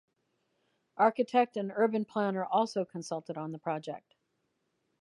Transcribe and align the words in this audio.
Architect 0.97 1.55
and 1.57 1.71
urban 1.75 2.05
planner 2.05 2.43
also 2.43 2.83
consulted 2.85 3.37
on 3.37 3.51
the 3.51 3.59
project. 3.59 4.15